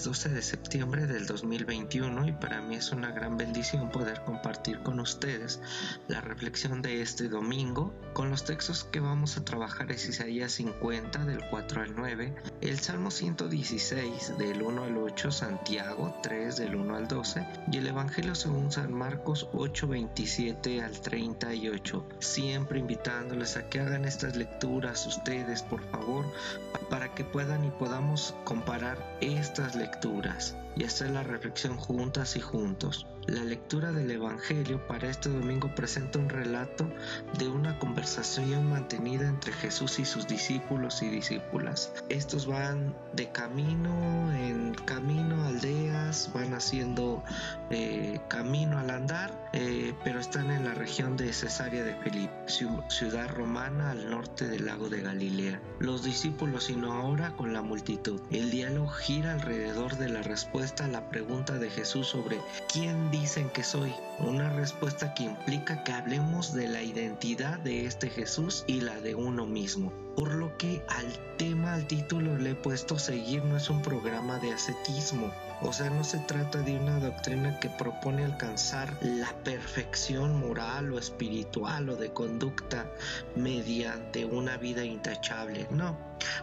[0.00, 4.82] miércoles 12 de septiembre del 2021 y para mí es una gran bendición poder compartir
[4.82, 5.60] con ustedes
[6.08, 11.24] la reflexión de este domingo con los textos que vamos a trabajar es Isaías 50
[11.24, 16.96] del 4 al 9, el Salmo 116 del 1 al 8, Santiago 3 del 1
[16.96, 22.08] al 12 y el Evangelio según San Marcos 8 27 al 38.
[22.18, 26.24] Siempre invitándoles a que hagan estas lecturas ustedes por favor
[26.88, 29.89] para que puedan y podamos comparar estas lecturas
[30.76, 33.06] y hacer la reflexión juntas y juntos.
[33.30, 36.90] La lectura del Evangelio para este domingo presenta un relato
[37.38, 41.92] de una conversación mantenida entre Jesús y sus discípulos y discípulas.
[42.08, 47.22] Estos van de camino en camino aldeas, van haciendo
[47.70, 53.28] eh, camino al andar, eh, pero están en la región de Cesarea de Felipe, ciudad
[53.28, 55.60] romana al norte del lago de Galilea.
[55.78, 58.20] Los discípulos, sino ahora con la multitud.
[58.32, 62.40] El diálogo gira alrededor de la respuesta a la pregunta de Jesús sobre
[62.72, 63.92] quién dicen que soy.
[64.18, 69.14] Una respuesta que implica que hablemos de la identidad de este Jesús y la de
[69.14, 69.92] uno mismo.
[70.16, 74.38] Por lo que al tema, al título le he puesto seguir no es un programa
[74.38, 75.30] de ascetismo.
[75.62, 80.98] O sea, no se trata de una doctrina que propone alcanzar la perfección moral o
[80.98, 82.90] espiritual o de conducta
[83.36, 85.66] mediante una vida intachable.
[85.70, 85.98] No.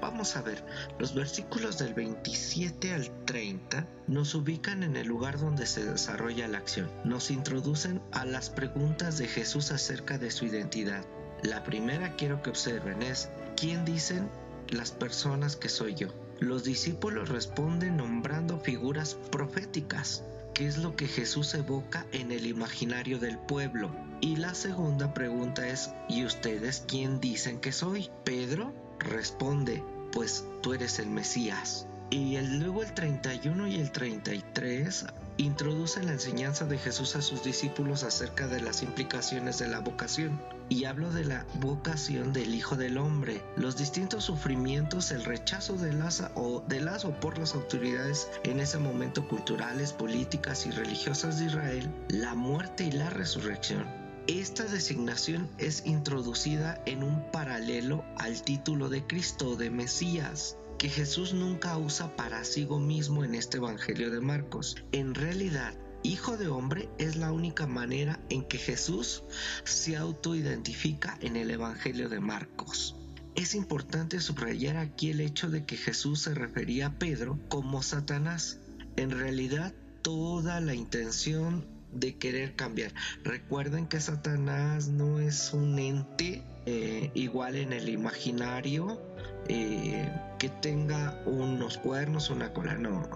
[0.00, 0.62] Vamos a ver,
[0.98, 6.58] los versículos del 27 al 30 nos ubican en el lugar donde se desarrolla la
[6.58, 6.90] acción.
[7.04, 11.04] Nos introducen a las preguntas de Jesús acerca de su identidad.
[11.42, 14.28] La primera quiero que observen es, ¿quién dicen
[14.70, 16.08] las personas que soy yo?
[16.40, 20.22] Los discípulos responden nombrando figuras proféticas,
[20.54, 23.90] que es lo que Jesús evoca en el imaginario del pueblo.
[24.20, 28.08] Y la segunda pregunta es, ¿y ustedes quién dicen que soy?
[28.24, 31.88] Pedro responde, pues tú eres el Mesías.
[32.10, 35.06] Y luego el 31 y el 33
[35.38, 40.40] introduce la enseñanza de Jesús a sus discípulos acerca de las implicaciones de la vocación.
[40.68, 45.92] Y hablo de la vocación del Hijo del Hombre, los distintos sufrimientos, el rechazo de
[45.92, 51.46] las o, de las por las autoridades en ese momento culturales, políticas y religiosas de
[51.46, 53.86] Israel, la muerte y la resurrección.
[54.26, 61.34] Esta designación es introducida en un paralelo al título de Cristo de Mesías que Jesús
[61.34, 64.76] nunca usa para sí mismo en este Evangelio de Marcos.
[64.92, 65.74] En realidad,
[66.04, 69.24] Hijo de hombre es la única manera en que Jesús
[69.64, 72.94] se autoidentifica en el Evangelio de Marcos.
[73.34, 78.58] Es importante subrayar aquí el hecho de que Jesús se refería a Pedro como Satanás.
[78.96, 82.94] En realidad, toda la intención de querer cambiar.
[83.24, 89.02] Recuerden que Satanás no es un ente eh, igual en el imaginario
[89.48, 93.08] eh, que tenga unos cuernos, una cola, no.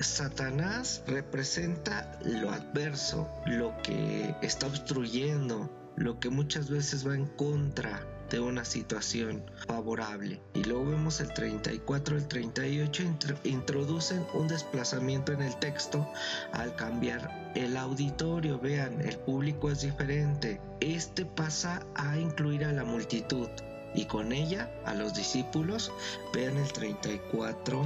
[0.00, 8.00] Satanás representa lo adverso, lo que está obstruyendo, lo que muchas veces va en contra
[8.30, 10.40] de una situación favorable.
[10.54, 13.02] Y luego vemos el 34, el 38
[13.44, 16.06] introducen un desplazamiento en el texto
[16.52, 18.60] al cambiar el auditorio.
[18.60, 20.60] Vean, el público es diferente.
[20.80, 23.48] Este pasa a incluir a la multitud
[23.94, 25.92] y con ella a los discípulos.
[26.32, 27.82] Vean el 34,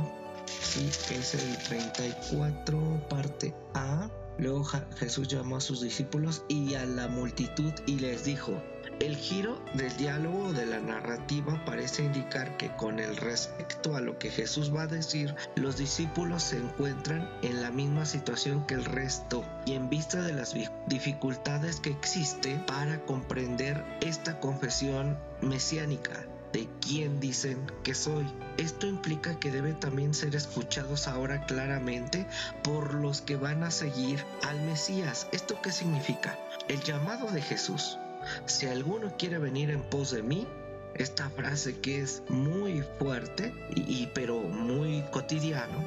[0.46, 4.10] sí, es el 34 parte A.
[4.38, 4.64] Luego
[4.96, 8.62] Jesús llamó a sus discípulos y a la multitud y les dijo,
[9.02, 14.16] el giro del diálogo de la narrativa parece indicar que con el respecto a lo
[14.16, 18.84] que Jesús va a decir, los discípulos se encuentran en la misma situación que el
[18.84, 20.54] resto y en vista de las
[20.86, 28.26] dificultades que existen para comprender esta confesión mesiánica de quién dicen que soy.
[28.56, 32.24] Esto implica que debe también ser escuchados ahora claramente
[32.62, 35.26] por los que van a seguir al Mesías.
[35.32, 36.38] ¿Esto qué significa?
[36.68, 37.98] El llamado de Jesús
[38.46, 40.46] si alguno quiere venir en pos de mí,
[40.94, 45.82] esta frase que es muy fuerte y, pero muy cotidiano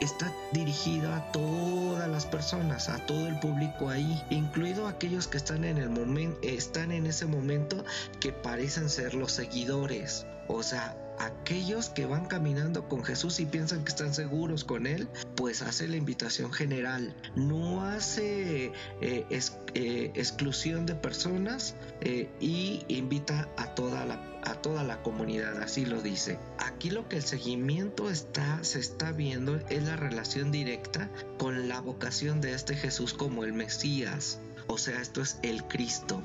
[0.00, 5.64] está dirigida a todas las personas a todo el público ahí incluido aquellos que están
[5.64, 7.82] en el momento están en ese momento
[8.20, 10.26] que parecen ser los seguidores.
[10.48, 15.08] O sea aquellos que van caminando con Jesús y piensan que están seguros con Él,
[15.36, 17.14] pues hace la invitación general.
[17.34, 19.26] No hace eh,
[19.74, 25.86] eh, exclusión de personas eh, y invita a toda la a toda la comunidad, así
[25.86, 26.36] lo dice.
[26.58, 31.80] Aquí lo que el seguimiento está, se está viendo es la relación directa con la
[31.80, 34.40] vocación de este Jesús como el Mesías.
[34.66, 36.22] O sea, esto es el Cristo.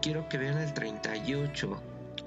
[0.00, 1.82] Quiero que vean el 38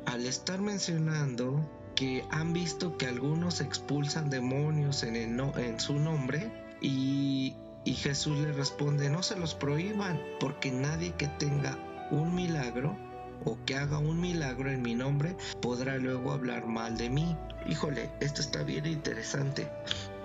[0.06, 6.50] al estar mencionando porque han visto que algunos expulsan demonios en, su nombre
[6.80, 11.78] y, y Jesús le responde, no se los prohíban, porque nadie que tenga
[12.10, 12.98] un milagro
[13.44, 17.36] o que haga un milagro en mi nombre podrá luego hablar mal de mí.
[17.68, 19.68] Híjole, esto está bien interesante.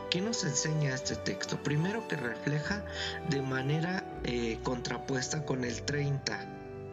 [0.08, 1.62] ¿Qué nos enseña este texto?
[1.62, 2.84] Primero que refleja
[3.29, 6.38] de manera eh, contrapuesta con el 30,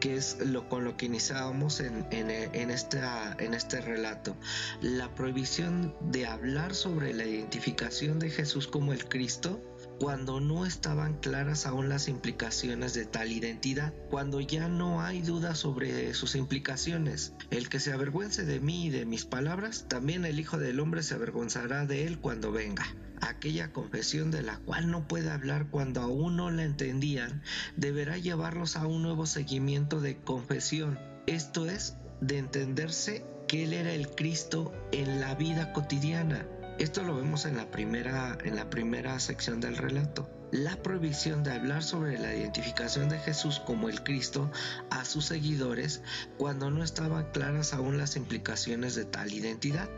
[0.04, 4.36] que es lo con lo que iniciábamos en, en, en, en este relato.
[4.82, 9.62] La prohibición de hablar sobre la identificación de Jesús como el Cristo
[9.98, 15.54] cuando no estaban claras aún las implicaciones de tal identidad, cuando ya no hay duda
[15.54, 17.32] sobre sus implicaciones.
[17.50, 21.02] El que se avergüence de mí y de mis palabras, también el Hijo del Hombre
[21.02, 22.84] se avergonzará de él cuando venga.
[23.20, 27.42] Aquella confesión de la cual no puede hablar cuando aún no la entendían,
[27.76, 33.92] deberá llevarlos a un nuevo seguimiento de confesión, esto es, de entenderse que Él era
[33.92, 36.46] el Cristo en la vida cotidiana,
[36.78, 40.28] esto lo vemos en la primera, en la primera sección del relato.
[40.50, 44.50] La prohibición de hablar sobre la identificación de Jesús como el Cristo
[44.90, 46.02] a sus seguidores
[46.38, 49.88] cuando no estaban claras aún las implicaciones de tal identidad.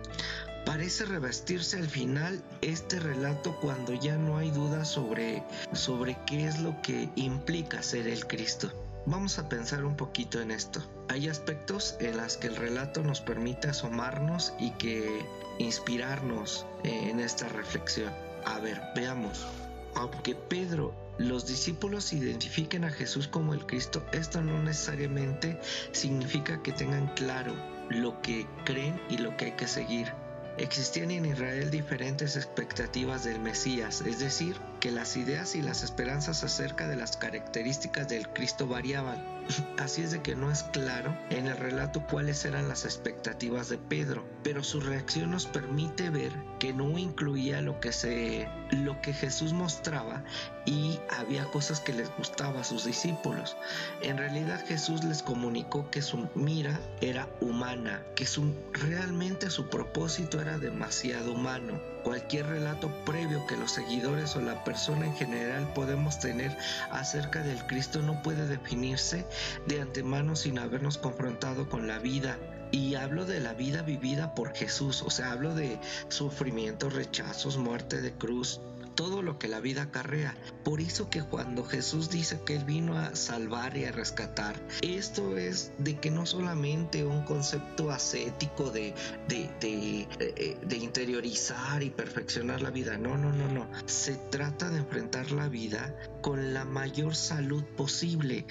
[0.65, 6.61] Parece revestirse al final este relato cuando ya no hay duda sobre, sobre qué es
[6.61, 8.86] lo que implica ser el Cristo.
[9.09, 10.83] Vamos a pensar un poquito en esto.
[11.09, 15.25] Hay aspectos en los que el relato nos permite asomarnos y que
[15.59, 18.13] inspirarnos en esta reflexión.
[18.45, 19.47] A ver, veamos.
[19.95, 25.61] Aunque Pedro los discípulos identifiquen a Jesús como el Cristo, esto no necesariamente
[25.93, 27.55] significa que tengan claro
[27.89, 30.13] lo que creen y lo que hay que seguir.
[30.59, 36.45] Existían en Israel diferentes expectativas del Mesías, es decir, que las ideas y las esperanzas
[36.45, 39.36] acerca de las características del Cristo variaban.
[39.79, 43.79] Así es de que no es claro en el relato cuáles eran las expectativas de
[43.79, 49.13] Pedro, pero su reacción nos permite ver que no incluía lo que se lo que
[49.13, 50.25] Jesús mostraba
[50.65, 53.57] y había cosas que les gustaba a sus discípulos.
[54.03, 60.41] En realidad Jesús les comunicó que su mira era humana, que su, realmente su propósito
[60.41, 66.21] era demasiado humano cualquier relato previo que los seguidores o la persona en general podemos
[66.21, 66.57] tener
[66.93, 69.27] acerca del Cristo no puede definirse
[69.67, 72.39] de antemano sin habernos confrontado con la vida.
[72.71, 78.01] Y hablo de la vida vivida por Jesús, o sea, hablo de sufrimientos, rechazos, muerte
[78.01, 78.61] de cruz,
[78.97, 80.35] todo lo que la vida acarrea.
[80.65, 85.37] Por eso que cuando Jesús dice que Él vino a salvar y a rescatar, esto
[85.37, 88.95] es de que no solamente un concepto ascético de,
[89.29, 93.69] de, eh, de interiorizar y perfeccionar la vida, no, no, no, no.
[93.87, 98.47] Se trata de enfrentar la vida con la mayor salud posible.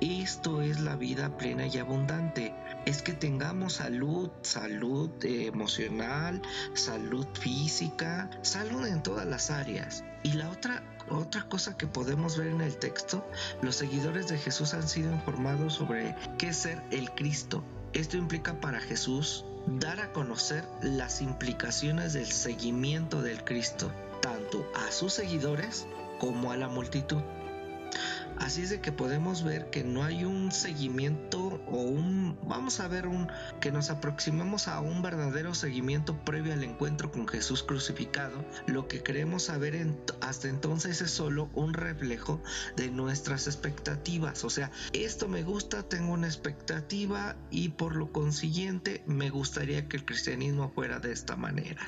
[0.00, 2.54] Esto es la vida plena y abundante
[2.86, 6.40] es que tengamos salud, salud emocional,
[6.72, 10.02] salud física, salud en todas las áreas.
[10.22, 13.26] Y la otra otra cosa que podemos ver en el texto,
[13.62, 17.64] los seguidores de Jesús han sido informados sobre qué es ser el Cristo.
[17.92, 23.90] Esto implica para Jesús dar a conocer las implicaciones del seguimiento del Cristo,
[24.22, 25.86] tanto a sus seguidores
[26.20, 27.22] como a la multitud.
[28.40, 32.88] Así es de que podemos ver que no hay un seguimiento o un, vamos a
[32.88, 33.28] ver un,
[33.60, 38.42] que nos aproximemos a un verdadero seguimiento previo al encuentro con Jesús crucificado.
[38.66, 42.42] Lo que queremos saber hasta entonces es solo un reflejo
[42.76, 44.42] de nuestras expectativas.
[44.42, 49.98] O sea, esto me gusta, tengo una expectativa y por lo consiguiente me gustaría que
[49.98, 51.86] el cristianismo fuera de esta manera.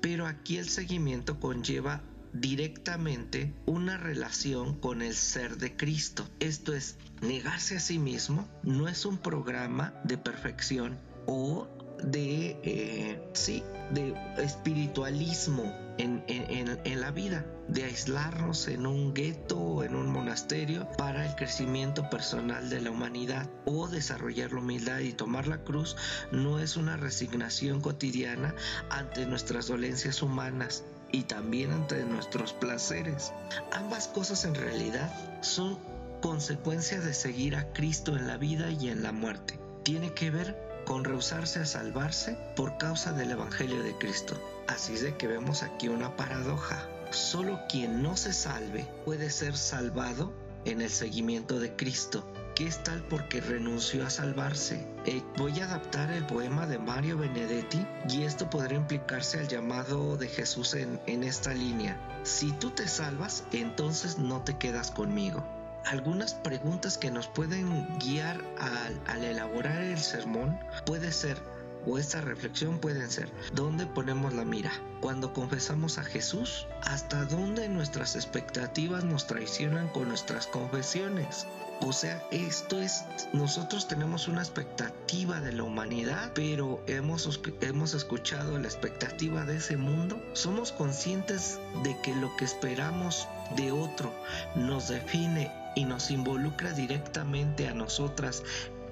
[0.00, 6.26] Pero aquí el seguimiento conlleva directamente una relación con el ser de Cristo.
[6.40, 11.68] Esto es, negarse a sí mismo no es un programa de perfección o
[12.02, 19.84] de, eh, sí, de espiritualismo en, en, la vida, de aislarnos en un gueto o
[19.84, 25.12] en un monasterio para el crecimiento personal de la humanidad o desarrollar la humildad y
[25.12, 25.96] tomar la cruz
[26.32, 28.54] no es una resignación cotidiana
[28.88, 33.32] ante nuestras dolencias humanas, y también ante nuestros placeres.
[33.72, 35.12] Ambas cosas en realidad
[35.42, 35.78] son
[36.20, 39.58] consecuencia de seguir a Cristo en la vida y en la muerte.
[39.82, 44.40] Tiene que ver con rehusarse a salvarse por causa del Evangelio de Cristo.
[44.66, 46.88] Así es de que vemos aquí una paradoja.
[47.10, 50.32] Solo quien no se salve puede ser salvado
[50.64, 52.24] en el seguimiento de Cristo
[52.60, 54.86] que es tal porque renunció a salvarse.
[55.06, 60.18] Eh, voy a adaptar el poema de Mario Benedetti y esto podría implicarse al llamado
[60.18, 61.98] de Jesús en, esta línea.
[62.22, 65.42] Si tú te salvas, entonces no te quedas conmigo.
[65.86, 71.38] Algunas preguntas que nos pueden guiar al, al elaborar el sermón puede ser
[71.86, 74.72] o esta reflexión pueden ser, ¿dónde ponemos la mira?
[75.00, 81.46] Cuando confesamos a Jesús, ¿hasta dónde nuestras expectativas nos traicionan con nuestras confesiones?
[81.82, 88.58] O sea, esto es, nosotros tenemos una expectativa de la humanidad, pero hemos, hemos escuchado
[88.58, 90.22] la expectativa de ese mundo.
[90.34, 94.12] Somos conscientes de que lo que esperamos de otro
[94.54, 98.42] nos define y nos involucra directamente a nosotras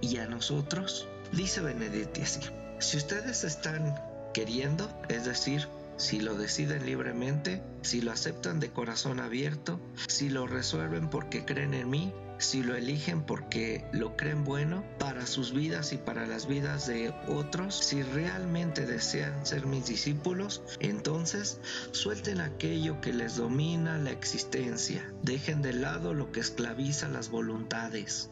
[0.01, 1.07] y a nosotros.
[1.33, 2.41] Dice Benedetti así,
[2.81, 3.95] si ustedes están
[4.33, 10.47] queriendo, es decir, si lo deciden libremente, si lo aceptan de corazón abierto, si lo
[10.47, 15.93] resuelven porque creen en mí, si lo eligen porque lo creen bueno para sus vidas
[15.93, 21.61] y para las vidas de otros, si realmente desean ser mis discípulos, entonces
[21.93, 28.31] suelten aquello que les domina la existencia, dejen de lado lo que esclaviza las voluntades,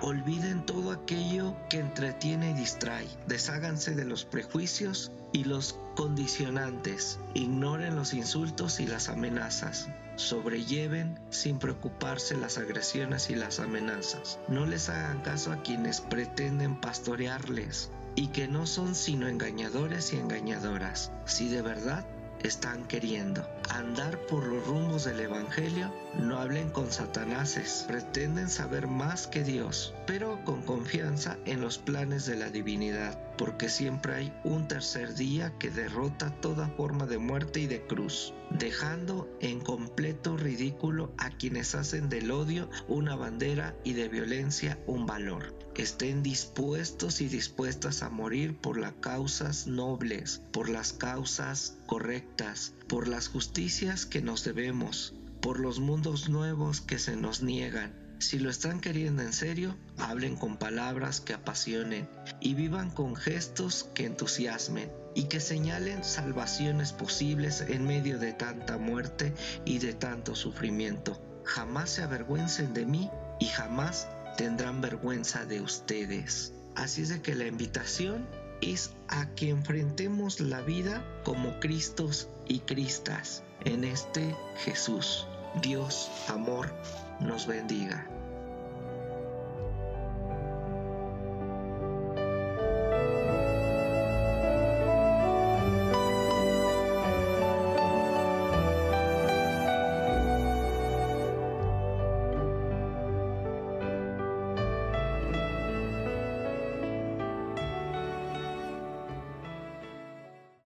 [0.00, 7.96] olviden todo aquello que entretiene y distrae, desháganse de los prejuicios y los condicionantes, ignoren
[7.96, 14.38] los insultos y las amenazas, sobrelleven sin preocuparse las agresiones y las amenazas.
[14.48, 20.16] No les hagan caso a quienes pretenden pastorearles y que no son sino engañadores y
[20.16, 21.12] engañadoras.
[21.24, 22.06] Si de verdad
[22.42, 29.26] están queriendo andar por los rumbos del Evangelio, no hablen con satanases, pretenden saber más
[29.26, 34.68] que Dios, pero con confianza en los planes de la divinidad, porque siempre hay un
[34.68, 41.12] tercer día que derrota toda forma de muerte y de cruz, dejando en completo ridículo
[41.18, 45.54] a quienes hacen del odio una bandera y de violencia un valor.
[45.74, 53.08] Estén dispuestos y dispuestas a morir por las causas nobles, por las causas correctas, por
[53.08, 57.94] las justicias que nos debemos, por los mundos nuevos que se nos niegan.
[58.18, 62.06] Si lo están queriendo en serio, hablen con palabras que apasionen
[62.38, 68.76] y vivan con gestos que entusiasmen y que señalen salvaciones posibles en medio de tanta
[68.76, 69.32] muerte
[69.64, 71.18] y de tanto sufrimiento.
[71.46, 73.08] Jamás se avergüencen de mí
[73.40, 74.06] y jamás
[74.36, 76.52] tendrán vergüenza de ustedes.
[76.74, 78.28] Así es de que la invitación
[78.62, 85.26] es a que enfrentemos la vida como Cristos y Cristas en este Jesús.
[85.62, 86.70] Dios, amor,
[87.18, 88.06] nos bendiga.